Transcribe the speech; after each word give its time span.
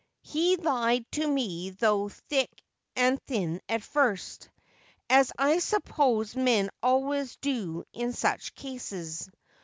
He 0.23 0.55
lied 0.55 1.05
to 1.11 1.27
me 1.27 1.69
through 1.69 2.09
thick 2.09 2.49
and 2.95 3.21
thin 3.27 3.61
at 3.69 3.83
first, 3.83 4.49
as 5.11 5.31
I 5.37 5.59
suppose 5.59 6.35
men 6.35 6.71
always 6.81 7.35
do 7.35 7.83
in 7.93 8.11
such 8.11 8.55
cases. 8.55 9.29